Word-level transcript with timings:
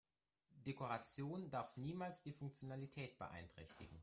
Dekoration 0.65 1.51
darf 1.51 1.77
niemals 1.77 2.23
die 2.23 2.31
Funktionalität 2.33 3.19
beeinträchtigen. 3.19 3.99